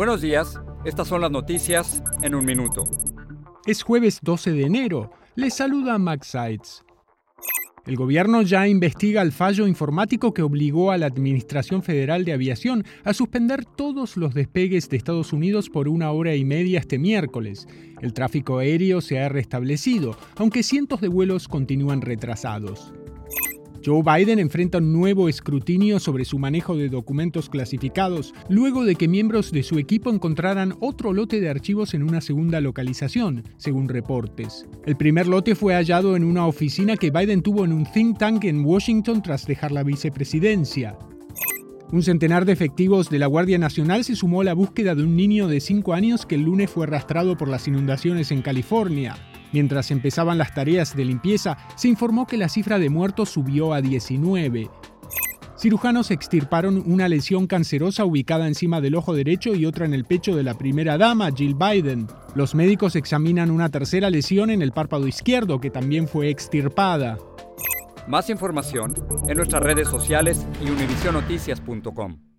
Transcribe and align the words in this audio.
Buenos 0.00 0.22
días, 0.22 0.58
estas 0.86 1.08
son 1.08 1.20
las 1.20 1.30
noticias 1.30 2.02
en 2.22 2.34
un 2.34 2.46
minuto. 2.46 2.84
Es 3.66 3.82
jueves 3.82 4.20
12 4.22 4.52
de 4.52 4.62
enero. 4.62 5.10
Les 5.34 5.52
saluda 5.52 5.98
Max 5.98 6.28
Seitz. 6.28 6.80
El 7.84 7.96
gobierno 7.96 8.40
ya 8.40 8.66
investiga 8.66 9.20
el 9.20 9.30
fallo 9.30 9.66
informático 9.66 10.32
que 10.32 10.40
obligó 10.40 10.90
a 10.90 10.96
la 10.96 11.04
Administración 11.04 11.82
Federal 11.82 12.24
de 12.24 12.32
Aviación 12.32 12.82
a 13.04 13.12
suspender 13.12 13.66
todos 13.66 14.16
los 14.16 14.32
despegues 14.32 14.88
de 14.88 14.96
Estados 14.96 15.34
Unidos 15.34 15.68
por 15.68 15.86
una 15.86 16.12
hora 16.12 16.34
y 16.34 16.46
media 16.46 16.78
este 16.78 16.98
miércoles. 16.98 17.68
El 18.00 18.14
tráfico 18.14 18.56
aéreo 18.56 19.02
se 19.02 19.20
ha 19.20 19.28
restablecido, 19.28 20.16
aunque 20.36 20.62
cientos 20.62 21.02
de 21.02 21.08
vuelos 21.08 21.46
continúan 21.46 22.00
retrasados. 22.00 22.94
Joe 23.84 24.02
Biden 24.02 24.38
enfrenta 24.38 24.76
un 24.78 24.92
nuevo 24.92 25.28
escrutinio 25.28 26.00
sobre 26.00 26.26
su 26.26 26.38
manejo 26.38 26.76
de 26.76 26.90
documentos 26.90 27.48
clasificados, 27.48 28.34
luego 28.50 28.84
de 28.84 28.94
que 28.94 29.08
miembros 29.08 29.52
de 29.52 29.62
su 29.62 29.78
equipo 29.78 30.10
encontraran 30.10 30.74
otro 30.80 31.14
lote 31.14 31.40
de 31.40 31.48
archivos 31.48 31.94
en 31.94 32.02
una 32.02 32.20
segunda 32.20 32.60
localización, 32.60 33.44
según 33.56 33.88
reportes. 33.88 34.66
El 34.84 34.96
primer 34.96 35.26
lote 35.26 35.54
fue 35.54 35.74
hallado 35.74 36.14
en 36.14 36.24
una 36.24 36.46
oficina 36.46 36.96
que 36.96 37.10
Biden 37.10 37.42
tuvo 37.42 37.64
en 37.64 37.72
un 37.72 37.86
think 37.90 38.18
tank 38.18 38.44
en 38.44 38.64
Washington 38.66 39.22
tras 39.22 39.46
dejar 39.46 39.72
la 39.72 39.82
vicepresidencia. 39.82 40.98
Un 41.90 42.02
centenar 42.02 42.44
de 42.44 42.52
efectivos 42.52 43.08
de 43.08 43.18
la 43.18 43.26
Guardia 43.26 43.58
Nacional 43.58 44.04
se 44.04 44.14
sumó 44.14 44.42
a 44.42 44.44
la 44.44 44.54
búsqueda 44.54 44.94
de 44.94 45.02
un 45.02 45.16
niño 45.16 45.48
de 45.48 45.58
5 45.58 45.94
años 45.94 46.26
que 46.26 46.34
el 46.34 46.42
lunes 46.42 46.70
fue 46.70 46.84
arrastrado 46.84 47.36
por 47.36 47.48
las 47.48 47.66
inundaciones 47.66 48.30
en 48.30 48.42
California. 48.42 49.16
Mientras 49.52 49.90
empezaban 49.90 50.38
las 50.38 50.54
tareas 50.54 50.96
de 50.96 51.04
limpieza, 51.04 51.56
se 51.76 51.88
informó 51.88 52.26
que 52.26 52.36
la 52.36 52.48
cifra 52.48 52.78
de 52.78 52.90
muertos 52.90 53.30
subió 53.30 53.74
a 53.74 53.80
19. 53.80 54.68
Cirujanos 55.60 56.10
extirparon 56.10 56.82
una 56.86 57.06
lesión 57.06 57.46
cancerosa 57.46 58.06
ubicada 58.06 58.46
encima 58.48 58.80
del 58.80 58.94
ojo 58.94 59.14
derecho 59.14 59.54
y 59.54 59.66
otra 59.66 59.84
en 59.84 59.92
el 59.92 60.06
pecho 60.06 60.34
de 60.34 60.42
la 60.42 60.54
primera 60.54 60.96
dama, 60.96 61.30
Jill 61.36 61.54
Biden. 61.54 62.06
Los 62.34 62.54
médicos 62.54 62.96
examinan 62.96 63.50
una 63.50 63.68
tercera 63.68 64.08
lesión 64.08 64.48
en 64.48 64.62
el 64.62 64.72
párpado 64.72 65.06
izquierdo 65.06 65.60
que 65.60 65.68
también 65.68 66.08
fue 66.08 66.30
extirpada. 66.30 67.18
Más 68.08 68.30
información 68.30 68.94
en 69.28 69.36
nuestras 69.36 69.62
redes 69.62 69.86
sociales 69.88 70.46
y 70.64 70.70
univisionoticias.com. 70.70 72.29